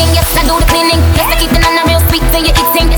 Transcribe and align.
cooking, 0.00 0.14
yes, 0.14 0.36
I 0.36 0.42
do 0.42 0.58
the 0.58 0.66
cleaning. 0.66 1.00
Yes, 1.16 1.28
I 1.32 1.36
keep 1.38 1.50
the 1.50 1.58
nana 1.60 1.84
real 1.86 2.00
sweet 2.08 2.24
till 2.32 2.44
you 2.44 2.52
eating. 2.52 2.89